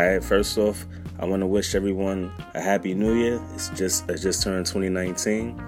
All 0.00 0.06
right, 0.06 0.24
first 0.24 0.56
off, 0.56 0.86
I 1.18 1.26
want 1.26 1.40
to 1.40 1.46
wish 1.46 1.74
everyone 1.74 2.32
a 2.54 2.60
happy 2.62 2.94
new 2.94 3.12
year. 3.16 3.38
It's 3.52 3.68
just 3.68 4.08
it 4.08 4.16
just 4.16 4.42
turned 4.42 4.64
2019, 4.64 5.62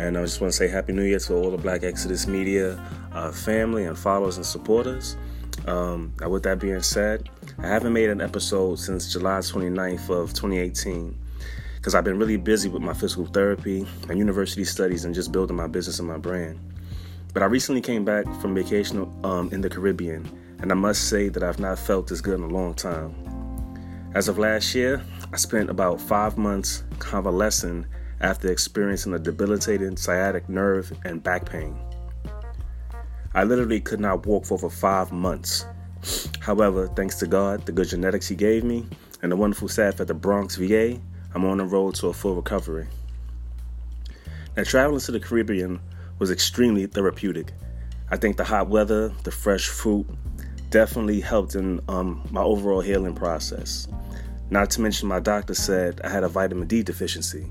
and 0.00 0.18
I 0.18 0.22
just 0.22 0.40
want 0.40 0.52
to 0.52 0.56
say 0.56 0.66
happy 0.66 0.92
new 0.92 1.04
year 1.04 1.20
to 1.20 1.34
all 1.34 1.52
the 1.52 1.56
Black 1.56 1.84
Exodus 1.84 2.26
Media 2.26 2.82
uh, 3.12 3.30
family 3.30 3.84
and 3.84 3.96
followers 3.96 4.38
and 4.38 4.44
supporters. 4.44 5.16
Um, 5.68 6.12
with 6.28 6.42
that 6.42 6.58
being 6.58 6.82
said, 6.82 7.30
I 7.58 7.68
haven't 7.68 7.92
made 7.92 8.10
an 8.10 8.20
episode 8.20 8.80
since 8.80 9.12
July 9.12 9.38
29th 9.38 10.10
of 10.10 10.34
2018 10.34 11.16
because 11.76 11.94
I've 11.94 12.02
been 12.02 12.18
really 12.18 12.38
busy 12.38 12.68
with 12.68 12.82
my 12.82 12.92
physical 12.92 13.26
therapy 13.26 13.86
and 14.08 14.18
university 14.18 14.64
studies 14.64 15.04
and 15.04 15.14
just 15.14 15.30
building 15.30 15.56
my 15.56 15.68
business 15.68 16.00
and 16.00 16.08
my 16.08 16.18
brand. 16.18 16.58
But 17.32 17.44
I 17.44 17.46
recently 17.46 17.82
came 17.82 18.04
back 18.04 18.24
from 18.40 18.52
vacation 18.52 19.08
um, 19.22 19.48
in 19.52 19.60
the 19.60 19.70
Caribbean, 19.70 20.28
and 20.58 20.72
I 20.72 20.74
must 20.74 21.08
say 21.08 21.28
that 21.28 21.44
I've 21.44 21.60
not 21.60 21.78
felt 21.78 22.08
this 22.08 22.20
good 22.20 22.40
in 22.40 22.42
a 22.42 22.48
long 22.48 22.74
time. 22.74 23.25
As 24.16 24.28
of 24.28 24.38
last 24.38 24.74
year, 24.74 25.04
I 25.30 25.36
spent 25.36 25.68
about 25.68 26.00
five 26.00 26.38
months 26.38 26.84
convalescing 26.98 27.84
after 28.22 28.50
experiencing 28.50 29.12
a 29.12 29.18
debilitating 29.18 29.94
sciatic 29.98 30.48
nerve 30.48 30.90
and 31.04 31.22
back 31.22 31.44
pain. 31.44 31.76
I 33.34 33.44
literally 33.44 33.78
could 33.78 34.00
not 34.00 34.24
walk 34.24 34.46
for 34.46 34.54
over 34.54 34.70
five 34.70 35.12
months. 35.12 35.66
However, 36.40 36.86
thanks 36.86 37.16
to 37.16 37.26
God, 37.26 37.66
the 37.66 37.72
good 37.72 37.88
genetics 37.88 38.26
He 38.26 38.36
gave 38.36 38.64
me, 38.64 38.86
and 39.20 39.30
the 39.30 39.36
wonderful 39.36 39.68
staff 39.68 40.00
at 40.00 40.06
the 40.06 40.14
Bronx 40.14 40.56
VA, 40.56 40.98
I'm 41.34 41.44
on 41.44 41.58
the 41.58 41.66
road 41.66 41.96
to 41.96 42.06
a 42.06 42.14
full 42.14 42.36
recovery. 42.36 42.86
Now, 44.56 44.64
traveling 44.64 45.00
to 45.00 45.12
the 45.12 45.20
Caribbean 45.20 45.78
was 46.18 46.30
extremely 46.30 46.86
therapeutic. 46.86 47.52
I 48.10 48.16
think 48.16 48.38
the 48.38 48.44
hot 48.44 48.70
weather, 48.70 49.12
the 49.24 49.30
fresh 49.30 49.68
fruit, 49.68 50.06
definitely 50.76 51.22
helped 51.22 51.54
in 51.54 51.80
um, 51.88 52.22
my 52.30 52.42
overall 52.42 52.82
healing 52.82 53.14
process. 53.14 53.88
Not 54.50 54.68
to 54.72 54.82
mention, 54.82 55.08
my 55.08 55.20
doctor 55.20 55.54
said 55.54 56.02
I 56.04 56.10
had 56.10 56.22
a 56.22 56.28
vitamin 56.28 56.68
D 56.68 56.82
deficiency. 56.82 57.46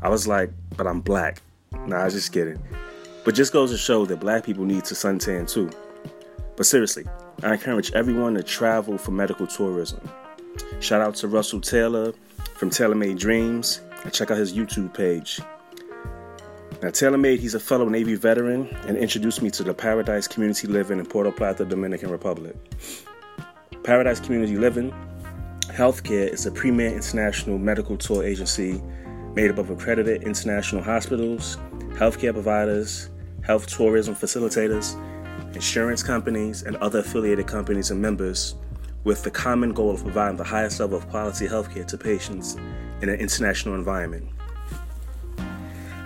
I 0.00 0.08
was 0.08 0.26
like, 0.26 0.48
but 0.74 0.86
I'm 0.86 1.02
black. 1.02 1.42
Nah, 1.84 1.98
I 1.98 2.04
was 2.06 2.14
just 2.14 2.32
kidding. 2.32 2.58
But 3.26 3.34
just 3.34 3.52
goes 3.52 3.72
to 3.72 3.76
show 3.76 4.06
that 4.06 4.20
black 4.20 4.42
people 4.42 4.64
need 4.64 4.86
to 4.86 4.94
suntan 4.94 5.46
too. 5.46 5.70
But 6.56 6.64
seriously, 6.64 7.04
I 7.42 7.52
encourage 7.52 7.92
everyone 7.92 8.32
to 8.36 8.42
travel 8.42 8.96
for 8.96 9.10
medical 9.10 9.46
tourism. 9.46 10.00
Shout 10.80 11.02
out 11.02 11.14
to 11.16 11.28
Russell 11.28 11.60
Taylor 11.60 12.14
from 12.54 12.70
TaylorMade 12.70 13.18
Dreams 13.18 13.82
and 14.02 14.14
check 14.14 14.30
out 14.30 14.38
his 14.38 14.54
YouTube 14.54 14.94
page. 14.94 15.42
Now, 16.82 16.88
TaylorMade, 16.88 17.38
he's 17.38 17.54
a 17.54 17.60
fellow 17.60 17.88
Navy 17.88 18.16
veteran 18.16 18.68
and 18.86 18.98
introduced 18.98 19.40
me 19.40 19.50
to 19.52 19.62
the 19.62 19.72
Paradise 19.72 20.28
Community 20.28 20.68
Living 20.68 20.98
in 20.98 21.06
Puerto 21.06 21.32
Plata, 21.32 21.64
Dominican 21.64 22.10
Republic. 22.10 22.54
Paradise 23.82 24.20
Community 24.20 24.58
Living 24.58 24.92
Healthcare 25.68 26.28
is 26.28 26.44
a 26.44 26.50
premier 26.50 26.88
international 26.88 27.56
medical 27.56 27.96
tour 27.96 28.22
agency 28.22 28.82
made 29.34 29.50
up 29.50 29.56
of 29.56 29.70
accredited 29.70 30.22
international 30.24 30.82
hospitals, 30.82 31.56
healthcare 31.94 32.34
providers, 32.34 33.08
health 33.42 33.66
tourism 33.66 34.14
facilitators, 34.14 34.94
insurance 35.54 36.02
companies, 36.02 36.62
and 36.62 36.76
other 36.76 36.98
affiliated 36.98 37.46
companies 37.46 37.90
and 37.90 38.02
members 38.02 38.54
with 39.04 39.22
the 39.22 39.30
common 39.30 39.72
goal 39.72 39.92
of 39.92 40.02
providing 40.02 40.36
the 40.36 40.44
highest 40.44 40.78
level 40.78 40.98
of 40.98 41.08
quality 41.08 41.46
healthcare 41.46 41.86
to 41.86 41.96
patients 41.96 42.56
in 43.00 43.08
an 43.08 43.18
international 43.18 43.74
environment. 43.74 44.28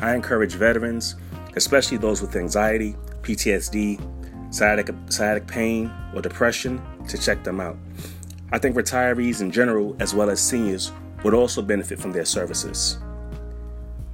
I 0.00 0.14
encourage 0.14 0.54
veterans, 0.54 1.16
especially 1.56 1.98
those 1.98 2.22
with 2.22 2.34
anxiety, 2.36 2.96
PTSD, 3.22 4.00
sciatic, 4.52 4.90
sciatic 5.08 5.46
pain, 5.46 5.92
or 6.14 6.22
depression, 6.22 6.82
to 7.08 7.18
check 7.18 7.44
them 7.44 7.60
out. 7.60 7.76
I 8.52 8.58
think 8.58 8.76
retirees 8.76 9.40
in 9.40 9.50
general, 9.50 9.96
as 10.00 10.14
well 10.14 10.30
as 10.30 10.40
seniors, 10.40 10.92
would 11.22 11.34
also 11.34 11.62
benefit 11.62 11.98
from 12.00 12.12
their 12.12 12.24
services. 12.24 12.98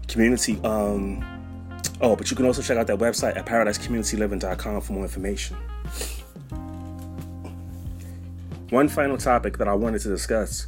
Community, 0.09 0.61
um, 0.65 1.25
oh, 2.01 2.17
but 2.17 2.31
you 2.31 2.37
can 2.37 2.47
also 2.47 2.63
check 2.63 2.77
out 2.77 2.87
their 2.87 2.97
website 2.97 3.37
at 3.37 3.47
paradisecommunityliving.com 3.47 4.81
for 4.81 4.93
more 4.93 5.03
information. 5.05 5.57
One 8.71 8.89
final 8.89 9.17
topic 9.17 9.59
that 9.59 9.69
I 9.69 9.75
wanted 9.75 10.01
to 10.03 10.09
discuss 10.09 10.67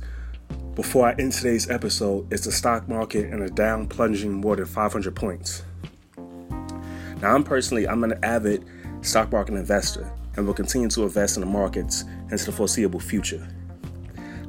before 0.79 1.09
I 1.09 1.15
end 1.15 1.33
today's 1.33 1.69
episode 1.69 2.33
is 2.33 2.45
the 2.45 2.53
stock 2.53 2.89
market 2.89 3.33
and 3.33 3.43
a 3.43 3.51
Dow 3.51 3.85
plunging 3.87 4.33
more 4.33 4.55
than 4.55 4.65
500 4.65 5.13
points. 5.13 5.65
Now, 7.21 7.35
I'm 7.35 7.43
personally, 7.43 7.89
I'm 7.89 8.05
an 8.05 8.17
avid 8.23 8.65
stock 9.01 9.33
market 9.33 9.55
investor 9.57 10.09
and 10.37 10.47
will 10.47 10.55
continue 10.55 10.89
to 10.91 11.03
invest 11.03 11.37
in 11.37 11.41
the 11.41 11.49
markets 11.49 12.05
into 12.31 12.45
the 12.45 12.53
foreseeable 12.53 13.01
future. 13.01 13.45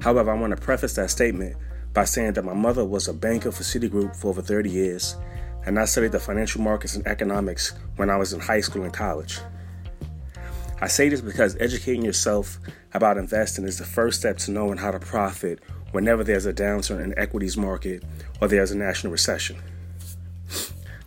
However, 0.03 0.29
I 0.29 0.39
want 0.39 0.55
to 0.55 0.61
preface 0.61 0.93
that 0.93 1.09
statement 1.09 1.57
by 1.95 2.05
saying 2.05 2.33
that 2.33 2.45
my 2.45 2.53
mother 2.53 2.85
was 2.85 3.07
a 3.07 3.13
banker 3.13 3.51
for 3.51 3.63
Citigroup 3.63 4.15
for 4.15 4.27
over 4.27 4.43
30 4.43 4.69
years, 4.69 5.15
and 5.65 5.79
I 5.79 5.85
studied 5.85 6.11
the 6.11 6.19
financial 6.19 6.61
markets 6.61 6.95
and 6.95 7.07
economics 7.07 7.73
when 7.95 8.11
I 8.11 8.17
was 8.17 8.33
in 8.33 8.39
high 8.39 8.61
school 8.61 8.83
and 8.83 8.93
college. 8.93 9.39
I 10.79 10.87
say 10.87 11.09
this 11.09 11.21
because 11.21 11.57
educating 11.59 12.05
yourself 12.05 12.59
about 12.93 13.17
investing 13.17 13.65
is 13.65 13.79
the 13.79 13.83
first 13.83 14.19
step 14.19 14.37
to 14.37 14.51
knowing 14.51 14.77
how 14.77 14.91
to 14.91 14.99
profit 14.99 15.59
whenever 15.91 16.23
there's 16.23 16.45
a 16.45 16.53
downturn 16.53 17.03
in 17.03 17.17
equities 17.17 17.57
market 17.57 18.03
or 18.41 18.47
there's 18.47 18.71
a 18.71 18.77
national 18.77 19.11
recession. 19.11 19.57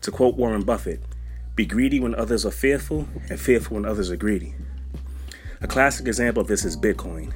To 0.02 0.10
quote 0.10 0.36
Warren 0.36 0.62
Buffett, 0.62 1.00
be 1.54 1.66
greedy 1.66 2.00
when 2.00 2.14
others 2.14 2.46
are 2.46 2.50
fearful 2.50 3.06
and 3.28 3.38
fearful 3.38 3.76
when 3.76 3.84
others 3.84 4.10
are 4.10 4.16
greedy. 4.16 4.54
A 5.60 5.68
classic 5.68 6.06
example 6.06 6.40
of 6.40 6.48
this 6.48 6.64
is 6.64 6.76
Bitcoin. 6.76 7.32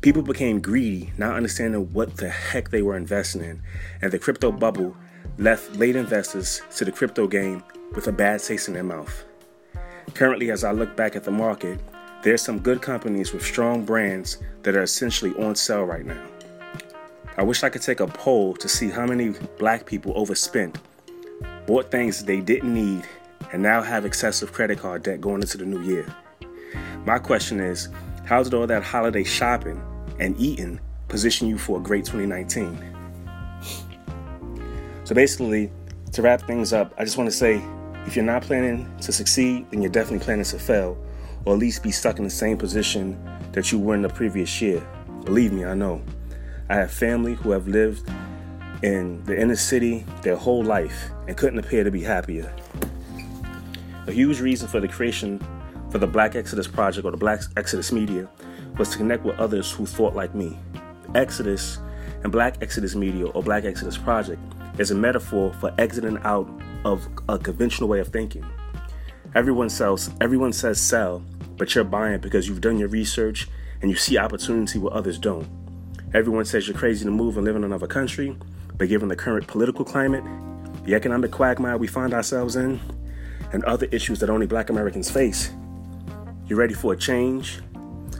People 0.00 0.22
became 0.22 0.60
greedy, 0.60 1.12
not 1.16 1.34
understanding 1.34 1.92
what 1.92 2.16
the 2.16 2.28
heck 2.28 2.70
they 2.70 2.82
were 2.82 2.96
investing 2.96 3.42
in, 3.42 3.62
and 4.00 4.12
the 4.12 4.18
crypto 4.18 4.52
bubble 4.52 4.96
left 5.38 5.76
late 5.76 5.96
investors 5.96 6.60
to 6.76 6.84
the 6.84 6.92
crypto 6.92 7.26
game 7.26 7.62
with 7.94 8.06
a 8.06 8.12
bad 8.12 8.42
taste 8.42 8.68
in 8.68 8.74
their 8.74 8.84
mouth. 8.84 9.24
Currently, 10.14 10.50
as 10.50 10.64
I 10.64 10.72
look 10.72 10.96
back 10.96 11.16
at 11.16 11.24
the 11.24 11.30
market, 11.30 11.80
there's 12.22 12.42
some 12.42 12.58
good 12.58 12.82
companies 12.82 13.32
with 13.32 13.44
strong 13.44 13.84
brands 13.84 14.38
that 14.62 14.76
are 14.76 14.82
essentially 14.82 15.32
on 15.42 15.54
sale 15.54 15.84
right 15.84 16.04
now. 16.04 16.22
I 17.36 17.42
wish 17.42 17.62
I 17.62 17.68
could 17.68 17.82
take 17.82 18.00
a 18.00 18.06
poll 18.06 18.54
to 18.54 18.68
see 18.68 18.90
how 18.90 19.06
many 19.06 19.30
black 19.58 19.86
people 19.86 20.12
overspent, 20.16 20.78
bought 21.66 21.90
things 21.90 22.24
they 22.24 22.40
didn't 22.40 22.72
need, 22.72 23.04
and 23.52 23.62
now 23.62 23.82
have 23.82 24.04
excessive 24.04 24.52
credit 24.52 24.78
card 24.78 25.02
debt 25.02 25.20
going 25.20 25.40
into 25.40 25.58
the 25.58 25.64
new 25.64 25.82
year. 25.82 26.06
My 27.04 27.18
question 27.18 27.60
is, 27.60 27.88
how 28.24 28.42
did 28.42 28.54
all 28.54 28.66
that 28.66 28.82
holiday 28.82 29.24
shopping 29.24 29.82
and 30.18 30.38
eating 30.38 30.80
position 31.12 31.46
you 31.46 31.58
for 31.58 31.78
a 31.78 31.80
great 31.80 32.06
2019. 32.06 32.78
So 35.04 35.14
basically, 35.14 35.70
to 36.12 36.22
wrap 36.22 36.40
things 36.42 36.72
up, 36.72 36.94
I 36.96 37.04
just 37.04 37.18
want 37.18 37.30
to 37.30 37.36
say 37.36 37.62
if 38.06 38.16
you're 38.16 38.24
not 38.24 38.42
planning 38.42 38.90
to 39.02 39.12
succeed, 39.12 39.70
then 39.70 39.82
you're 39.82 39.92
definitely 39.92 40.24
planning 40.24 40.44
to 40.46 40.58
fail, 40.58 40.96
or 41.44 41.52
at 41.52 41.58
least 41.58 41.82
be 41.82 41.90
stuck 41.90 42.16
in 42.16 42.24
the 42.24 42.30
same 42.30 42.56
position 42.56 43.22
that 43.52 43.70
you 43.70 43.78
were 43.78 43.94
in 43.94 44.00
the 44.00 44.08
previous 44.08 44.62
year. 44.62 44.82
Believe 45.24 45.52
me, 45.52 45.66
I 45.66 45.74
know. 45.74 46.00
I 46.68 46.76
have 46.76 46.90
family 46.90 47.34
who 47.34 47.50
have 47.50 47.68
lived 47.68 48.08
in 48.82 49.22
the 49.24 49.38
inner 49.38 49.56
city 49.56 50.04
their 50.22 50.36
whole 50.36 50.62
life 50.62 51.10
and 51.28 51.36
couldn't 51.36 51.58
appear 51.58 51.84
to 51.84 51.90
be 51.90 52.02
happier. 52.02 52.54
A 54.06 54.12
huge 54.12 54.40
reason 54.40 54.68
for 54.68 54.80
the 54.80 54.88
creation 54.88 55.40
for 55.90 55.98
the 55.98 56.06
Black 56.06 56.34
Exodus 56.34 56.66
Project 56.66 57.04
or 57.04 57.10
the 57.10 57.16
Black 57.16 57.40
Exodus 57.56 57.92
Media 57.92 58.28
was 58.78 58.88
to 58.90 58.96
connect 58.96 59.24
with 59.24 59.38
others 59.38 59.70
who 59.70 59.86
thought 59.86 60.14
like 60.14 60.34
me. 60.34 60.58
Exodus 61.14 61.78
and 62.22 62.32
Black 62.32 62.56
Exodus 62.62 62.94
Media 62.94 63.26
or 63.26 63.42
Black 63.42 63.64
Exodus 63.64 63.98
Project 63.98 64.40
is 64.78 64.90
a 64.90 64.94
metaphor 64.94 65.52
for 65.60 65.72
exiting 65.78 66.18
out 66.24 66.48
of 66.84 67.06
a 67.28 67.38
conventional 67.38 67.88
way 67.88 68.00
of 68.00 68.08
thinking. 68.08 68.44
Everyone 69.34 69.68
sells, 69.68 70.10
everyone 70.20 70.52
says 70.52 70.80
sell, 70.80 71.22
but 71.56 71.74
you're 71.74 71.84
buying 71.84 72.20
because 72.20 72.48
you've 72.48 72.60
done 72.60 72.78
your 72.78 72.88
research 72.88 73.48
and 73.80 73.90
you 73.90 73.96
see 73.96 74.18
opportunity 74.18 74.78
where 74.78 74.94
others 74.94 75.18
don't. 75.18 75.46
Everyone 76.14 76.44
says 76.44 76.68
you're 76.68 76.76
crazy 76.76 77.04
to 77.04 77.10
move 77.10 77.36
and 77.36 77.44
live 77.44 77.56
in 77.56 77.64
another 77.64 77.86
country, 77.86 78.36
but 78.76 78.88
given 78.88 79.08
the 79.08 79.16
current 79.16 79.46
political 79.46 79.84
climate, 79.84 80.24
the 80.84 80.94
economic 80.94 81.30
quagmire 81.30 81.78
we 81.78 81.86
find 81.86 82.12
ourselves 82.12 82.56
in, 82.56 82.80
and 83.52 83.64
other 83.64 83.86
issues 83.92 84.18
that 84.20 84.30
only 84.30 84.46
black 84.46 84.70
Americans 84.70 85.10
face, 85.10 85.50
you're 86.46 86.58
ready 86.58 86.74
for 86.74 86.92
a 86.92 86.96
change 86.96 87.60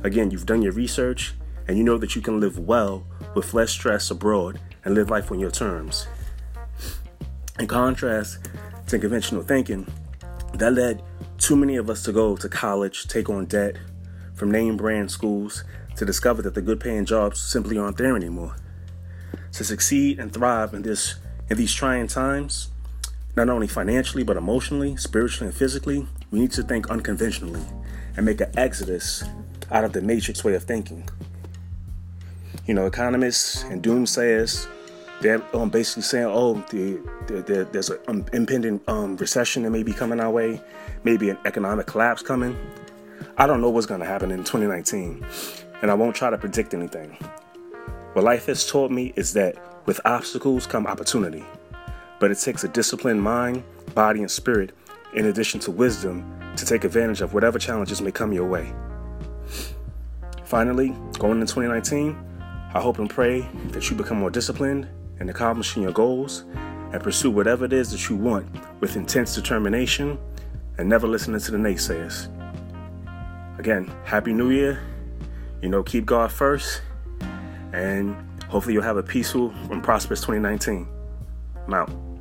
Again, 0.05 0.33
you've 0.33 0.47
done 0.47 0.63
your 0.63 0.73
research 0.73 1.35
and 1.69 1.79
you 1.79 1.85
know 1.85 1.97
that 1.99 2.17
you 2.17 2.23
can 2.23 2.41
live 2.41 2.59
well 2.59 3.07
with 3.35 3.55
less 3.55 3.71
stress 3.71 4.11
abroad 4.11 4.59
and 4.85 4.95
live 4.95 5.11
life 5.11 5.31
on 5.31 5.39
your 5.39 5.51
terms. 5.51 6.09
In 7.59 7.69
contrast 7.69 8.49
to 8.89 8.99
conventional 8.99 9.43
thinking, 9.43 9.87
that 10.55 10.73
led 10.73 11.03
too 11.39 11.55
many 11.55 11.77
of 11.77 11.89
us 11.89 12.03
to 12.03 12.13
go 12.13 12.37
to 12.37 12.49
college, 12.49 13.07
take 13.07 13.31
on 13.31 13.47
debt 13.47 13.77
from 14.35 14.51
name 14.51 14.77
brand 14.77 15.11
schools, 15.11 15.63
to 16.03 16.07
discover 16.07 16.43
that 16.43 16.55
the 16.55 16.63
good 16.63 16.81
paying 16.81 17.05
jobs 17.05 17.41
simply 17.41 17.79
aren't 17.79 17.97
there 17.97 18.17
anymore. 18.17 18.57
To 19.53 19.65
succeed 19.65 20.19
and 20.19 20.33
thrive 20.33 20.75
in 20.75 20.83
this 20.83 21.17
in 21.49 21.57
these 21.57 21.73
trying 21.73 22.09
times, 22.09 22.71
not 23.37 23.49
only 23.49 23.69
financially 23.69 24.25
but 24.25 24.37
emotionally, 24.37 24.97
spiritually, 24.97 25.49
and 25.49 25.57
physically, 25.57 26.07
we 26.31 26.41
need 26.41 26.53
to 26.53 26.63
think 26.65 26.91
unconventionally 26.91 27.63
and 28.17 28.27
make 28.27 28.41
an 28.41 28.51
exodus 28.57 29.23
out 29.71 29.85
of 29.85 29.93
the 29.93 30.03
matrix 30.03 30.43
way 30.43 30.55
of 30.55 30.65
thinking. 30.65 31.09
you 32.67 32.75
know, 32.75 32.87
economists 32.87 33.65
and 33.65 33.83
doomsayers, 33.83 34.67
they're 35.21 35.43
um, 35.55 35.71
basically 35.71 36.03
saying, 36.03 36.27
oh, 36.27 36.55
the, 36.71 37.01
the, 37.27 37.43
the, 37.43 37.69
there's 37.73 37.91
an 37.91 37.99
um, 38.09 38.27
impending 38.33 38.81
um, 38.89 39.17
recession 39.17 39.63
that 39.63 39.71
may 39.71 39.83
be 39.83 39.93
coming 39.93 40.21
our 40.21 40.31
way, 40.31 40.61
maybe 41.05 41.31
an 41.31 41.39
economic 41.45 41.87
collapse 41.87 42.23
coming. 42.23 42.57
I 43.37 43.47
don't 43.47 43.61
know 43.61 43.71
what's 43.71 43.87
going 43.87 44.01
to 44.01 44.07
happen 44.07 44.31
in 44.31 44.39
2019, 44.39 45.25
and 45.83 45.91
I 45.91 45.95
won't 45.95 46.17
try 46.17 46.31
to 46.31 46.39
predict 46.39 46.73
anything. 46.73 47.17
What 48.15 48.25
life 48.25 48.47
has 48.47 48.67
taught 48.67 48.91
me 48.91 49.13
is 49.17 49.35
that 49.35 49.57
with 49.87 50.01
obstacles 50.05 50.67
come 50.67 50.87
opportunity, 50.87 51.45
but 52.21 52.31
it 52.31 52.39
takes 52.39 52.63
a 52.63 52.69
disciplined 52.69 53.23
mind, 53.23 53.65
body, 53.95 54.21
and 54.21 54.31
spirit, 54.31 54.73
in 55.15 55.27
addition 55.27 55.61
to 55.61 55.71
wisdom, 55.71 56.39
to 56.57 56.65
take 56.65 56.85
advantage 56.85 57.21
of 57.21 57.35
whatever 57.35 57.59
challenges 57.59 58.01
may 58.01 58.13
come 58.13 58.33
your 58.33 58.47
way. 58.47 58.73
Finally, 60.45 60.95
going 61.19 61.41
into 61.41 61.53
2019, 61.53 62.17
I 62.75 62.81
hope 62.81 62.99
and 62.99 63.11
pray 63.11 63.49
that 63.69 63.91
you 63.91 63.97
become 63.97 64.19
more 64.19 64.31
disciplined 64.31 64.89
in 65.19 65.29
accomplishing 65.29 65.83
your 65.83 65.93
goals 65.93 66.45
and 66.93 67.03
pursue 67.03 67.31
whatever 67.31 67.65
it 67.65 67.73
is 67.73 67.91
that 67.91 68.09
you 68.09 68.17
want 68.17 68.47
with 68.81 68.97
intense 68.97 69.35
determination 69.35 70.19
and 70.79 70.89
never 70.89 71.07
listening 71.07 71.41
to 71.41 71.51
the 71.51 71.59
naysayers. 71.59 72.29
Again, 73.59 73.91
Happy 74.05 74.33
New 74.33 74.51
Year. 74.51 74.83
You 75.63 75.69
know, 75.69 75.83
keep 75.83 76.05
God 76.05 76.33
first, 76.33 76.83
and 77.73 78.17
hopefully 78.49 78.75
you'll 78.75 78.83
have 78.83 78.97
a 78.97 79.03
peaceful 79.03 79.51
and 79.71 79.83
prosperous 79.83 80.21
2019. 80.21 80.89
I'm 81.67 81.75
out. 81.75 82.12